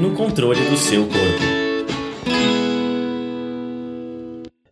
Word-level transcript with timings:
no 0.00 0.14
controle 0.14 0.60
do 0.70 0.76
seu 0.76 1.02
corpo. 1.02 1.62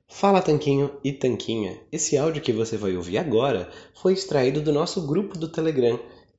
Fala 0.08 0.42
Tanquinho 0.42 0.90
e 1.02 1.12
Tanquinha. 1.12 1.78
Esse 1.90 2.16
áudio 2.16 2.42
que 2.42 2.52
você 2.52 2.76
vai 2.76 2.96
ouvir 2.96 3.18
agora 3.18 3.70
foi 3.94 4.12
extraído 4.12 4.60
do 4.60 4.72
nosso 4.72 5.06
grupo 5.06 5.38
do 5.38 5.48
Telegram 5.48 5.98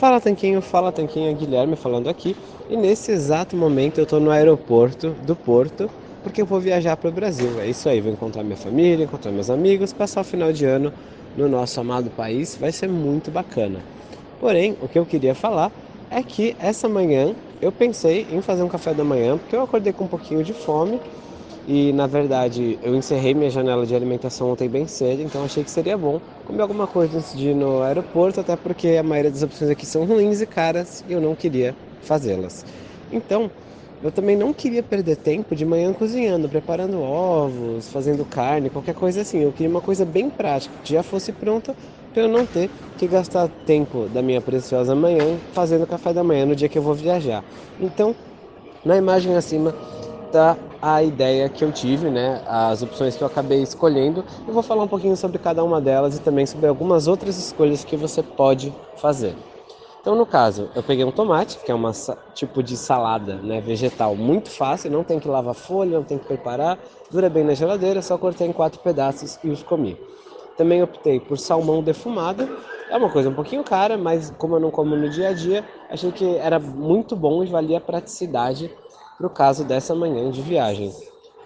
Fala 0.00 0.18
Tanquinho, 0.18 0.62
fala 0.62 0.90
Tanquinho, 0.90 1.36
Guilherme 1.36 1.76
falando 1.76 2.08
aqui. 2.08 2.34
E 2.70 2.74
nesse 2.74 3.12
exato 3.12 3.54
momento 3.54 3.98
eu 3.98 4.04
estou 4.04 4.18
no 4.18 4.30
aeroporto 4.30 5.10
do 5.10 5.36
Porto, 5.36 5.90
porque 6.22 6.40
eu 6.40 6.46
vou 6.46 6.58
viajar 6.58 6.96
para 6.96 7.10
o 7.10 7.12
Brasil. 7.12 7.60
É 7.60 7.68
isso 7.68 7.86
aí, 7.86 8.00
vou 8.00 8.10
encontrar 8.10 8.42
minha 8.42 8.56
família, 8.56 9.04
encontrar 9.04 9.30
meus 9.30 9.50
amigos, 9.50 9.92
passar 9.92 10.22
o 10.22 10.24
final 10.24 10.54
de 10.54 10.64
ano 10.64 10.90
no 11.36 11.46
nosso 11.50 11.78
amado 11.78 12.10
país, 12.10 12.56
vai 12.56 12.72
ser 12.72 12.88
muito 12.88 13.30
bacana. 13.30 13.84
Porém, 14.38 14.74
o 14.80 14.88
que 14.88 14.98
eu 14.98 15.04
queria 15.04 15.34
falar 15.34 15.70
é 16.08 16.22
que 16.22 16.56
essa 16.58 16.88
manhã 16.88 17.36
eu 17.60 17.70
pensei 17.70 18.26
em 18.30 18.40
fazer 18.40 18.62
um 18.62 18.68
café 18.68 18.94
da 18.94 19.04
manhã, 19.04 19.36
porque 19.36 19.54
eu 19.54 19.60
acordei 19.60 19.92
com 19.92 20.04
um 20.04 20.08
pouquinho 20.08 20.42
de 20.42 20.54
fome 20.54 20.98
e 21.64 21.92
na 21.92 22.06
verdade 22.06 22.78
eu 22.82 22.94
encerrei 22.96 23.34
minha 23.34 23.50
janela 23.50 23.86
de 23.86 23.94
alimentação 23.94 24.50
ontem 24.50 24.68
bem 24.68 24.86
cedo, 24.86 25.22
então 25.22 25.44
achei 25.44 25.64
que 25.64 25.70
seria 25.70 25.96
bom 25.98 26.20
comer 26.44 26.62
alguma 26.62 26.86
coisa 26.88 27.18
antes 27.18 27.32
de 27.36 27.50
ir 27.50 27.54
no 27.54 27.80
aeroporto, 27.82 28.40
até 28.40 28.56
porque 28.56 28.88
a 28.96 29.02
maioria 29.02 29.30
das 29.30 29.42
opções 29.42 29.70
aqui 29.70 29.86
são 29.86 30.04
ruins 30.06 30.40
e 30.40 30.46
caras 30.46 31.02
e 31.06 31.12
eu 31.12 31.20
não 31.20 31.36
queria 31.36 31.76
fazê-las. 32.00 32.64
Então, 33.10 33.50
eu 34.00 34.10
também 34.10 34.36
não 34.36 34.54
queria 34.54 34.82
perder 34.82 35.16
tempo 35.16 35.54
de 35.54 35.64
manhã 35.64 35.92
cozinhando, 35.92 36.48
preparando 36.48 37.00
ovos, 37.00 37.88
fazendo 37.90 38.24
carne, 38.24 38.70
qualquer 38.70 38.94
coisa 38.94 39.20
assim. 39.20 39.40
Eu 39.40 39.52
queria 39.52 39.68
uma 39.68 39.82
coisa 39.82 40.06
bem 40.06 40.30
prática, 40.30 40.78
que 40.82 40.92
já 40.94 41.02
fosse 41.02 41.32
pronta 41.32 41.76
para 42.12 42.22
eu 42.22 42.28
não 42.28 42.46
ter 42.46 42.70
que 42.96 43.06
gastar 43.06 43.48
tempo 43.64 44.08
da 44.08 44.22
minha 44.22 44.40
preciosa 44.40 44.94
manhã 44.94 45.42
fazendo 45.50 45.86
café 45.86 46.12
da 46.14 46.24
manhã 46.24 46.46
no 46.46 46.56
dia 46.56 46.68
que 46.68 46.78
eu 46.78 46.82
vou 46.82 46.94
viajar. 46.94 47.44
Então, 47.78 48.16
na 48.84 48.96
imagem 48.96 49.36
acima 49.36 49.74
tá 50.30 50.56
a 50.80 51.02
ideia 51.02 51.48
que 51.48 51.62
eu 51.64 51.72
tive, 51.72 52.08
né, 52.08 52.42
as 52.46 52.82
opções 52.82 53.16
que 53.16 53.22
eu 53.22 53.26
acabei 53.26 53.62
escolhendo. 53.62 54.24
Eu 54.46 54.54
vou 54.54 54.62
falar 54.62 54.84
um 54.84 54.88
pouquinho 54.88 55.16
sobre 55.16 55.38
cada 55.38 55.62
uma 55.62 55.80
delas 55.80 56.16
e 56.16 56.20
também 56.20 56.46
sobre 56.46 56.66
algumas 56.66 57.06
outras 57.06 57.36
escolhas 57.36 57.84
que 57.84 57.96
você 57.96 58.22
pode 58.22 58.72
fazer. 58.96 59.34
Então, 60.00 60.14
no 60.14 60.24
caso, 60.24 60.70
eu 60.74 60.82
peguei 60.82 61.04
um 61.04 61.12
tomate, 61.12 61.58
que 61.58 61.70
é 61.70 61.74
um 61.74 61.82
tipo 62.32 62.62
de 62.62 62.74
salada 62.74 63.36
né, 63.36 63.60
vegetal 63.60 64.16
muito 64.16 64.50
fácil, 64.50 64.90
não 64.90 65.04
tem 65.04 65.20
que 65.20 65.28
lavar 65.28 65.54
folha, 65.54 65.98
não 65.98 66.04
tem 66.04 66.18
que 66.18 66.26
preparar, 66.26 66.78
dura 67.10 67.28
bem 67.28 67.44
na 67.44 67.52
geladeira, 67.52 68.00
só 68.00 68.16
cortei 68.16 68.46
em 68.46 68.52
quatro 68.52 68.80
pedaços 68.80 69.38
e 69.44 69.50
os 69.50 69.62
comi. 69.62 69.98
Também 70.56 70.82
optei 70.82 71.20
por 71.20 71.38
salmão 71.38 71.82
defumado, 71.82 72.48
é 72.88 72.96
uma 72.96 73.10
coisa 73.10 73.28
um 73.28 73.34
pouquinho 73.34 73.62
cara, 73.62 73.98
mas 73.98 74.32
como 74.38 74.56
eu 74.56 74.60
não 74.60 74.70
como 74.70 74.96
no 74.96 75.08
dia 75.08 75.28
a 75.28 75.32
dia, 75.34 75.64
achei 75.90 76.10
que 76.10 76.24
era 76.36 76.58
muito 76.58 77.14
bom 77.14 77.44
e 77.44 77.46
valia 77.46 77.76
a 77.76 77.80
praticidade 77.80 78.70
para 79.20 79.26
o 79.26 79.30
caso 79.30 79.64
dessa 79.64 79.94
manhã 79.94 80.30
de 80.30 80.40
viagem. 80.40 80.90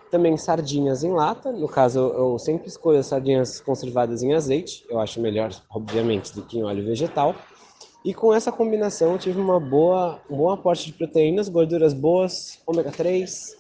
Também 0.09 0.37
sardinhas 0.37 1.03
em 1.03 1.11
lata, 1.11 1.51
no 1.51 1.67
caso 1.67 1.99
eu 1.99 2.39
sempre 2.39 2.69
escolho 2.69 3.01
as 3.01 3.07
sardinhas 3.07 3.61
conservadas 3.61 4.23
em 4.23 4.33
azeite, 4.33 4.87
eu 4.89 5.01
acho 5.01 5.21
melhor, 5.21 5.51
obviamente, 5.69 6.33
do 6.33 6.43
que 6.43 6.57
em 6.57 6.63
óleo 6.63 6.85
vegetal. 6.85 7.35
E 8.05 8.15
com 8.15 8.33
essa 8.33 8.53
combinação 8.53 9.11
eu 9.11 9.19
tive 9.19 9.41
uma 9.41 9.59
boa, 9.59 10.21
um 10.31 10.37
bom 10.37 10.51
aporte 10.51 10.87
de 10.87 10.93
proteínas, 10.93 11.49
gorduras 11.49 11.93
boas, 11.93 12.61
ômega 12.65 12.93
3 12.93 13.57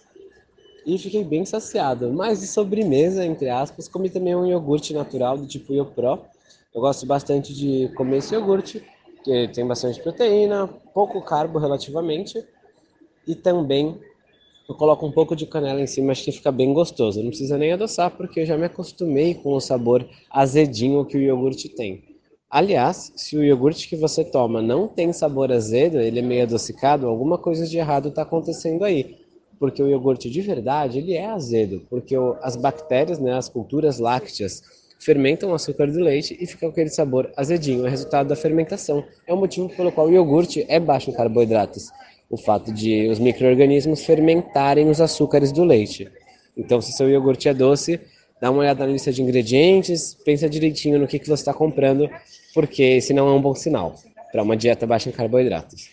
e 0.86 0.96
fiquei 0.96 1.24
bem 1.24 1.44
saciado. 1.44 2.12
Mas 2.12 2.40
de 2.40 2.46
sobremesa, 2.46 3.24
entre 3.24 3.50
aspas, 3.50 3.88
comi 3.88 4.10
também 4.10 4.36
um 4.36 4.46
iogurte 4.46 4.94
natural 4.94 5.36
do 5.36 5.46
tipo 5.46 5.72
Iopro. 5.72 6.20
Eu 6.72 6.80
gosto 6.80 7.04
bastante 7.04 7.52
de 7.52 7.90
comer 7.96 8.18
esse 8.18 8.32
iogurte, 8.32 8.84
que 9.24 9.48
tem 9.48 9.66
bastante 9.66 10.00
proteína, 10.00 10.68
pouco 10.92 11.20
carbo 11.20 11.58
relativamente 11.58 12.46
e 13.26 13.34
também 13.34 13.98
eu 14.68 14.74
coloco 14.74 15.06
um 15.06 15.12
pouco 15.12 15.36
de 15.36 15.46
canela 15.46 15.80
em 15.80 15.86
cima, 15.86 16.12
acho 16.12 16.24
que 16.24 16.32
fica 16.32 16.50
bem 16.50 16.72
gostoso. 16.72 17.22
Não 17.22 17.28
precisa 17.28 17.58
nem 17.58 17.72
adoçar, 17.72 18.10
porque 18.10 18.40
eu 18.40 18.46
já 18.46 18.56
me 18.56 18.64
acostumei 18.64 19.34
com 19.34 19.52
o 19.52 19.60
sabor 19.60 20.08
azedinho 20.30 21.04
que 21.04 21.18
o 21.18 21.20
iogurte 21.20 21.68
tem. 21.68 22.02
Aliás, 22.48 23.12
se 23.14 23.36
o 23.36 23.44
iogurte 23.44 23.88
que 23.88 23.96
você 23.96 24.24
toma 24.24 24.62
não 24.62 24.88
tem 24.88 25.12
sabor 25.12 25.52
azedo, 25.52 26.00
ele 26.00 26.20
é 26.20 26.22
meio 26.22 26.44
adocicado, 26.44 27.06
alguma 27.06 27.36
coisa 27.36 27.66
de 27.66 27.76
errado 27.76 28.08
está 28.08 28.22
acontecendo 28.22 28.84
aí. 28.84 29.18
Porque 29.58 29.82
o 29.82 29.88
iogurte 29.88 30.30
de 30.30 30.40
verdade, 30.40 30.98
ele 30.98 31.12
é 31.12 31.26
azedo, 31.26 31.82
porque 31.90 32.14
as 32.40 32.56
bactérias, 32.56 33.18
né, 33.18 33.34
as 33.34 33.48
culturas 33.48 33.98
lácteas, 33.98 34.62
fermentam 34.98 35.50
o 35.50 35.54
açúcar 35.54 35.90
do 35.90 35.98
leite 35.98 36.36
e 36.40 36.46
fica 36.46 36.66
aquele 36.68 36.88
sabor 36.88 37.30
azedinho, 37.36 37.86
é 37.86 37.90
resultado 37.90 38.28
da 38.28 38.36
fermentação. 38.36 39.04
É 39.26 39.34
o 39.34 39.36
motivo 39.36 39.68
pelo 39.68 39.92
qual 39.92 40.06
o 40.06 40.12
iogurte 40.12 40.64
é 40.68 40.80
baixo 40.80 41.10
em 41.10 41.12
carboidratos 41.12 41.90
o 42.34 42.36
fato 42.36 42.72
de 42.72 43.08
os 43.08 43.18
micro-organismos 43.18 44.04
fermentarem 44.04 44.90
os 44.90 45.00
açúcares 45.00 45.52
do 45.52 45.64
leite. 45.64 46.10
Então, 46.56 46.80
se 46.80 46.92
seu 46.92 47.08
iogurte 47.08 47.48
é 47.48 47.54
doce, 47.54 48.00
dá 48.40 48.50
uma 48.50 48.60
olhada 48.60 48.84
na 48.84 48.92
lista 48.92 49.12
de 49.12 49.22
ingredientes, 49.22 50.14
pensa 50.24 50.48
direitinho 50.48 50.98
no 50.98 51.06
que, 51.06 51.18
que 51.18 51.26
você 51.26 51.42
está 51.42 51.54
comprando, 51.54 52.10
porque 52.52 52.82
esse 52.82 53.12
não 53.12 53.28
é 53.28 53.32
um 53.32 53.40
bom 53.40 53.54
sinal 53.54 53.94
para 54.32 54.42
uma 54.42 54.56
dieta 54.56 54.84
baixa 54.84 55.08
em 55.08 55.12
carboidratos. 55.12 55.88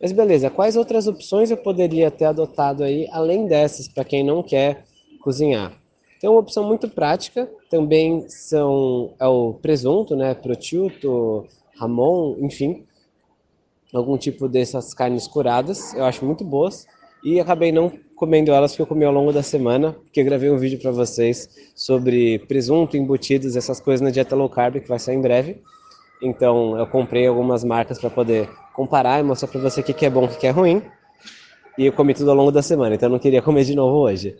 Mas 0.00 0.12
beleza, 0.12 0.50
quais 0.50 0.76
outras 0.76 1.06
opções 1.06 1.50
eu 1.50 1.56
poderia 1.56 2.10
ter 2.10 2.26
adotado 2.26 2.84
aí, 2.84 3.08
além 3.10 3.46
dessas, 3.46 3.88
para 3.88 4.04
quem 4.04 4.22
não 4.22 4.42
quer 4.42 4.84
cozinhar? 5.22 5.72
Tem 6.20 6.28
uma 6.28 6.40
opção 6.40 6.64
muito 6.64 6.88
prática, 6.88 7.50
também 7.70 8.28
são 8.28 9.14
é 9.18 9.26
o 9.26 9.54
presunto, 9.54 10.14
né, 10.14 10.34
prosciutto, 10.34 11.46
ramon, 11.78 12.36
enfim, 12.40 12.84
algum 13.92 14.16
tipo 14.16 14.48
dessas 14.48 14.94
carnes 14.94 15.26
curadas, 15.26 15.94
eu 15.94 16.04
acho 16.04 16.24
muito 16.24 16.44
boas. 16.44 16.86
E 17.22 17.38
acabei 17.38 17.70
não 17.70 17.92
comendo 18.16 18.50
elas 18.50 18.74
que 18.74 18.80
eu 18.80 18.86
comi 18.86 19.04
ao 19.04 19.12
longo 19.12 19.32
da 19.32 19.42
semana, 19.42 19.92
porque 19.92 20.20
eu 20.20 20.24
gravei 20.24 20.50
um 20.50 20.56
vídeo 20.56 20.78
para 20.78 20.90
vocês 20.90 21.48
sobre 21.74 22.38
presunto, 22.40 22.96
embutidos, 22.96 23.56
essas 23.56 23.78
coisas 23.78 24.00
na 24.00 24.10
dieta 24.10 24.34
low 24.34 24.48
carb 24.48 24.80
que 24.80 24.88
vai 24.88 24.98
sair 24.98 25.16
em 25.16 25.20
breve. 25.20 25.62
Então 26.22 26.78
eu 26.78 26.86
comprei 26.86 27.26
algumas 27.26 27.64
marcas 27.64 27.98
para 27.98 28.10
poder 28.10 28.48
comparar 28.74 29.20
e 29.20 29.22
mostrar 29.22 29.48
para 29.48 29.60
você 29.60 29.80
o 29.80 29.84
que, 29.84 29.92
que 29.92 30.06
é 30.06 30.10
bom 30.10 30.24
o 30.24 30.28
que, 30.28 30.38
que 30.38 30.46
é 30.46 30.50
ruim. 30.50 30.82
E 31.78 31.86
eu 31.86 31.92
comi 31.92 32.14
tudo 32.14 32.30
ao 32.30 32.36
longo 32.36 32.50
da 32.50 32.62
semana, 32.62 32.94
então 32.94 33.08
eu 33.08 33.12
não 33.12 33.18
queria 33.18 33.42
comer 33.42 33.64
de 33.64 33.74
novo 33.74 33.98
hoje. 33.98 34.36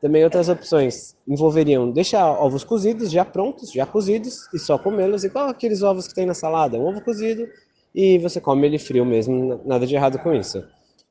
Também 0.00 0.22
outras 0.22 0.48
opções 0.48 1.16
envolveriam 1.26 1.90
deixar 1.90 2.30
ovos 2.30 2.62
cozidos 2.62 3.10
já 3.10 3.24
prontos, 3.24 3.72
já 3.72 3.86
cozidos, 3.86 4.48
e 4.52 4.58
só 4.58 4.78
comê-los, 4.78 5.24
igual 5.24 5.48
aqueles 5.48 5.82
ovos 5.82 6.06
que 6.06 6.14
tem 6.14 6.26
na 6.26 6.34
salada, 6.34 6.78
um 6.78 6.86
ovo 6.86 7.00
cozido, 7.00 7.48
e 7.96 8.18
você 8.18 8.38
come 8.42 8.66
ele 8.66 8.78
frio 8.78 9.06
mesmo, 9.06 9.58
nada 9.64 9.86
de 9.86 9.94
errado 9.94 10.18
com 10.18 10.34
isso. 10.34 10.62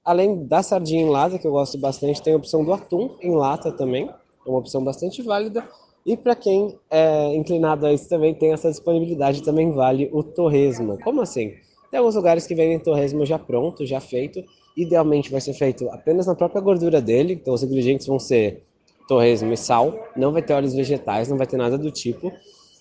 Além 0.04 0.46
da 0.46 0.62
sardinha 0.62 1.02
em 1.02 1.10
lata, 1.10 1.40
que 1.40 1.48
eu 1.48 1.52
gosto 1.52 1.80
bastante, 1.80 2.22
tem 2.22 2.34
a 2.34 2.38
opção 2.38 2.64
do 2.64 2.72
atum 2.72 3.16
em 3.24 3.32
lata 3.32 3.72
também, 3.72 4.08
é 4.08 4.50
uma 4.50 4.60
opção 4.60 4.84
bastante 4.84 5.24
válida. 5.24 5.68
E 6.06 6.16
para 6.16 6.36
quem 6.36 6.78
é 6.92 7.34
inclinado 7.34 7.88
a 7.88 7.92
isso 7.92 8.08
também 8.08 8.36
tem 8.36 8.54
essa 8.54 8.70
disponibilidade, 8.70 9.42
também 9.42 9.72
vale 9.72 10.12
o 10.14 10.22
torresmo. 10.22 11.00
Como 11.04 11.22
assim? 11.22 11.56
Tem 11.90 11.98
alguns 11.98 12.14
lugares 12.14 12.46
que 12.46 12.54
vendem 12.54 12.78
torresmo 12.78 13.26
já 13.26 13.40
pronto, 13.40 13.84
já 13.84 14.00
feito. 14.00 14.44
Idealmente 14.78 15.31
vai 15.31 15.42
ser 15.42 15.54
feito 15.54 15.90
apenas 15.90 16.28
na 16.28 16.36
própria 16.36 16.62
gordura 16.62 17.02
dele, 17.02 17.34
então 17.34 17.56
os 17.56 17.64
ingredientes 17.64 18.06
vão 18.06 18.20
ser 18.20 18.62
torresmo 19.08 19.52
e 19.52 19.58
sal, 19.58 19.92
não 20.16 20.31
vai 20.31 20.44
ter 20.44 20.54
óleos 20.54 20.76
vegetais, 20.76 21.30
não 21.30 21.38
vai 21.38 21.48
ter 21.48 21.58
nada 21.58 21.80
do 21.80 21.90
tipo. 21.90 22.31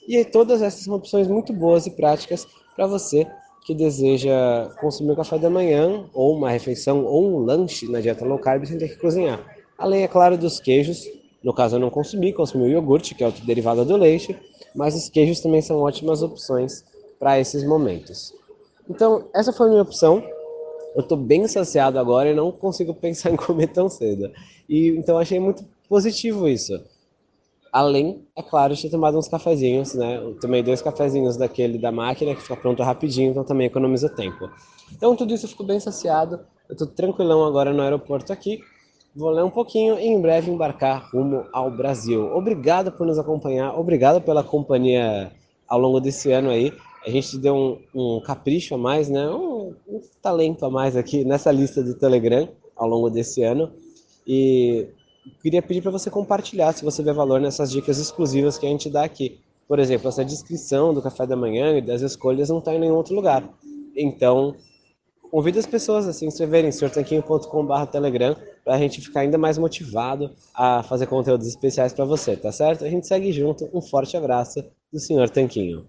E 0.06 0.22
todas 0.26 0.60
essas 0.60 0.84
são 0.84 0.94
opções 0.94 1.26
muito 1.26 1.54
boas 1.54 1.86
e 1.86 1.90
práticas 1.90 2.46
para 2.76 2.86
você 2.86 3.26
que 3.64 3.74
deseja 3.74 4.68
consumir 4.78 5.12
o 5.12 5.16
café 5.16 5.38
da 5.38 5.48
manhã, 5.48 6.04
ou 6.12 6.36
uma 6.36 6.50
refeição, 6.50 7.04
ou 7.06 7.26
um 7.26 7.38
lanche 7.38 7.90
na 7.90 7.98
dieta 7.98 8.24
low 8.24 8.38
carb 8.38 8.64
sem 8.66 8.76
ter 8.76 8.88
que 8.88 8.96
cozinhar. 8.96 9.40
Além, 9.78 10.02
é 10.04 10.08
claro, 10.08 10.36
dos 10.36 10.60
queijos. 10.60 11.08
No 11.42 11.52
caso, 11.52 11.76
eu 11.76 11.80
não 11.80 11.90
consumi, 11.90 12.32
consumi 12.32 12.64
o 12.64 12.68
iogurte, 12.68 13.14
que 13.14 13.24
é 13.24 13.26
outro 13.26 13.44
derivado 13.44 13.84
do 13.84 13.96
leite, 13.96 14.38
mas 14.74 14.94
os 14.94 15.08
queijos 15.08 15.40
também 15.40 15.62
são 15.62 15.78
ótimas 15.78 16.22
opções 16.22 16.84
para 17.18 17.40
esses 17.40 17.64
momentos. 17.64 18.34
Então, 18.88 19.28
essa 19.34 19.52
foi 19.52 19.66
a 19.66 19.70
minha 19.70 19.82
opção. 19.82 20.22
Eu 20.94 21.00
estou 21.00 21.16
bem 21.16 21.48
saciado 21.48 21.98
agora 21.98 22.30
e 22.30 22.34
não 22.34 22.52
consigo 22.52 22.92
pensar 22.94 23.30
em 23.30 23.36
comer 23.36 23.68
tão 23.68 23.88
cedo. 23.88 24.30
E 24.68 24.88
então 24.90 25.18
achei 25.18 25.40
muito 25.40 25.64
positivo 25.88 26.46
isso. 26.48 26.80
Além, 27.74 28.24
é 28.36 28.40
claro, 28.40 28.72
de 28.72 28.82
ter 28.82 28.88
tomado 28.88 29.18
uns 29.18 29.26
cafezinhos, 29.26 29.94
né? 29.94 30.18
Eu 30.18 30.38
tomei 30.38 30.62
dois 30.62 30.80
cafezinhos 30.80 31.36
daquele 31.36 31.76
da 31.76 31.90
máquina 31.90 32.32
que 32.32 32.40
fica 32.40 32.54
pronto 32.54 32.80
rapidinho, 32.84 33.32
então 33.32 33.42
também 33.42 33.66
economiza 33.66 34.08
tempo. 34.08 34.48
Então 34.92 35.16
tudo 35.16 35.34
isso 35.34 35.46
eu 35.46 35.50
fico 35.50 35.64
bem 35.64 35.80
saciado. 35.80 36.38
Eu 36.68 36.76
tô 36.76 36.86
tranquilão 36.86 37.44
agora 37.44 37.72
no 37.72 37.82
aeroporto 37.82 38.32
aqui. 38.32 38.60
Vou 39.12 39.28
ler 39.28 39.42
um 39.42 39.50
pouquinho 39.50 39.98
e 39.98 40.06
em 40.06 40.20
breve 40.20 40.52
embarcar 40.52 41.10
rumo 41.12 41.46
ao 41.52 41.68
Brasil. 41.68 42.32
Obrigado 42.32 42.92
por 42.92 43.08
nos 43.08 43.18
acompanhar, 43.18 43.76
obrigado 43.76 44.22
pela 44.22 44.44
companhia 44.44 45.32
ao 45.66 45.80
longo 45.80 45.98
desse 45.98 46.30
ano 46.30 46.50
aí. 46.50 46.72
A 47.04 47.10
gente 47.10 47.36
deu 47.38 47.56
um, 47.56 47.78
um 47.92 48.20
capricho 48.20 48.76
a 48.76 48.78
mais, 48.78 49.08
né? 49.08 49.28
Um, 49.28 49.74
um 49.88 50.00
talento 50.22 50.64
a 50.64 50.70
mais 50.70 50.96
aqui 50.96 51.24
nessa 51.24 51.50
lista 51.50 51.82
do 51.82 51.94
Telegram 51.94 52.48
ao 52.76 52.88
longo 52.88 53.10
desse 53.10 53.42
ano. 53.42 53.72
E 54.24 54.86
queria 55.42 55.62
pedir 55.62 55.82
para 55.82 55.90
você 55.90 56.10
compartilhar, 56.10 56.72
se 56.72 56.84
você 56.84 57.02
vê 57.02 57.12
valor 57.12 57.40
nessas 57.40 57.70
dicas 57.70 57.98
exclusivas 57.98 58.58
que 58.58 58.66
a 58.66 58.68
gente 58.68 58.90
dá 58.90 59.04
aqui. 59.04 59.40
Por 59.66 59.78
exemplo, 59.78 60.08
essa 60.08 60.24
descrição 60.24 60.92
do 60.92 61.00
café 61.00 61.26
da 61.26 61.36
manhã 61.36 61.78
e 61.78 61.80
das 61.80 62.02
escolhas 62.02 62.48
não 62.50 62.58
está 62.58 62.74
em 62.74 62.78
nenhum 62.78 62.94
outro 62.94 63.14
lugar. 63.14 63.42
Então, 63.96 64.54
convido 65.30 65.58
as 65.58 65.66
pessoas 65.66 66.06
a 66.06 66.12
se 66.12 66.26
inscreverem 66.26 66.68
em 66.68 66.72
senhortanquinho.com.br 66.72 67.86
Telegram 67.90 68.36
para 68.64 68.74
a 68.74 68.78
gente 68.78 69.00
ficar 69.00 69.20
ainda 69.20 69.38
mais 69.38 69.56
motivado 69.56 70.30
a 70.54 70.82
fazer 70.82 71.06
conteúdos 71.06 71.46
especiais 71.46 71.92
para 71.92 72.04
você, 72.04 72.36
tá 72.36 72.52
certo? 72.52 72.84
A 72.84 72.90
gente 72.90 73.06
segue 73.06 73.32
junto. 73.32 73.68
Um 73.72 73.80
forte 73.80 74.16
abraço 74.16 74.64
do 74.92 75.00
Senhor 75.00 75.28
Tanquinho. 75.30 75.86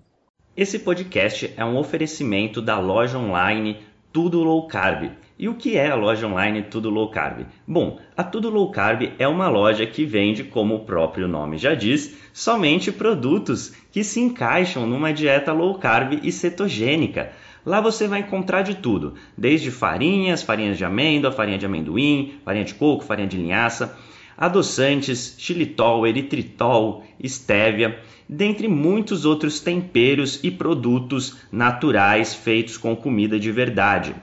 Esse 0.56 0.80
podcast 0.80 1.54
é 1.58 1.66
um 1.66 1.78
oferecimento 1.78 2.62
da 2.62 2.80
loja 2.80 3.18
online 3.18 3.78
Tudo 4.16 4.46
Low 4.46 4.66
Carb 4.66 5.12
e 5.38 5.50
o 5.50 5.56
que 5.56 5.76
é 5.76 5.90
a 5.90 5.96
loja 5.96 6.26
online 6.26 6.62
Tudo 6.62 6.90
Low 6.90 7.10
Carb? 7.10 7.46
Bom, 7.68 8.00
a 8.16 8.24
Tudo 8.24 8.50
Low 8.50 8.72
Carb 8.72 9.12
é 9.20 9.28
uma 9.28 9.50
loja 9.50 9.86
que 9.86 10.06
vende, 10.06 10.42
como 10.42 10.74
o 10.74 10.86
próprio 10.86 11.28
nome 11.28 11.58
já 11.58 11.76
diz, 11.76 12.16
somente 12.32 12.94
produtos 12.94 13.74
que 13.92 14.06
se 14.06 14.22
encaixam 14.22 14.88
numa 14.88 15.12
dieta 15.12 15.52
low 15.52 15.78
carb 15.80 16.18
e 16.24 16.32
cetogênica. 16.32 17.34
Lá 17.66 17.82
você 17.82 18.08
vai 18.08 18.22
encontrar 18.22 18.62
de 18.62 18.76
tudo, 18.76 19.16
desde 19.38 19.70
farinhas, 19.70 20.42
farinhas 20.42 20.78
de 20.78 20.86
amêndoa, 20.86 21.34
farinha 21.34 21.58
de 21.58 21.66
amendoim, 21.66 22.36
farinha 22.46 22.64
de 22.64 22.74
coco, 22.74 23.04
farinha 23.04 23.28
de 23.28 23.36
linhaça, 23.36 23.98
adoçantes, 24.38 25.36
xilitol, 25.38 26.06
eritritol, 26.06 27.04
estévia, 27.20 28.00
dentre 28.28 28.68
muitos 28.68 29.26
outros 29.26 29.60
temperos 29.60 30.40
e 30.44 30.52
produtos 30.52 31.38
naturais 31.52 32.34
feitos 32.34 32.78
com 32.78 32.96
comida 32.96 33.40
de 33.40 33.52
verdade. 33.52 34.16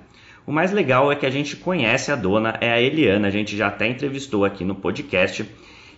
O 0.46 0.52
mais 0.52 0.72
legal 0.72 1.12
é 1.12 1.16
que 1.16 1.24
a 1.24 1.30
gente 1.30 1.56
conhece 1.56 2.10
a 2.10 2.16
dona, 2.16 2.58
é 2.60 2.70
a 2.70 2.80
Eliana, 2.80 3.28
a 3.28 3.30
gente 3.30 3.56
já 3.56 3.68
até 3.68 3.86
entrevistou 3.86 4.44
aqui 4.44 4.64
no 4.64 4.74
podcast. 4.74 5.46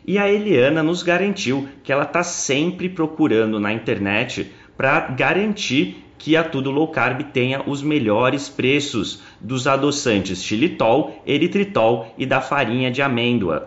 E 0.06 0.18
a 0.18 0.30
Eliana 0.30 0.82
nos 0.82 1.02
garantiu 1.02 1.66
que 1.82 1.90
ela 1.90 2.04
está 2.04 2.22
sempre 2.22 2.90
procurando 2.90 3.58
na 3.58 3.72
internet 3.72 4.52
para 4.76 5.00
garantir 5.08 6.04
que 6.18 6.36
a 6.36 6.44
Tudo 6.44 6.70
Low 6.70 6.88
Carb 6.88 7.22
tenha 7.32 7.62
os 7.66 7.82
melhores 7.82 8.48
preços 8.48 9.22
dos 9.40 9.66
adoçantes 9.66 10.42
xilitol, 10.42 11.22
eritritol 11.26 12.14
e 12.18 12.26
da 12.26 12.40
farinha 12.40 12.90
de 12.90 13.02
amêndoa, 13.02 13.66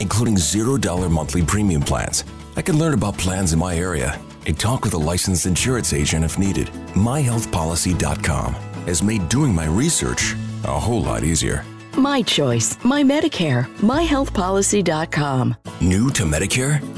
including 0.00 0.36
$0 0.36 1.10
monthly 1.10 1.42
premium 1.42 1.82
plans. 1.82 2.24
I 2.56 2.62
can 2.62 2.78
learn 2.78 2.94
about 2.94 3.16
plans 3.18 3.52
in 3.52 3.58
my 3.58 3.76
area 3.76 4.20
and 4.46 4.58
talk 4.58 4.84
with 4.84 4.94
a 4.94 4.98
licensed 4.98 5.46
insurance 5.46 5.92
agent 5.92 6.24
if 6.24 6.38
needed. 6.38 6.68
MyHealthPolicy.com 6.94 8.54
has 8.86 9.02
made 9.02 9.28
doing 9.28 9.54
my 9.54 9.66
research 9.66 10.34
a 10.64 10.78
whole 10.80 11.02
lot 11.02 11.22
easier. 11.22 11.64
My 11.96 12.22
choice, 12.22 12.82
my 12.84 13.02
Medicare, 13.02 13.66
myhealthpolicy.com. 13.78 15.56
New 15.80 16.10
to 16.10 16.22
Medicare? 16.24 16.97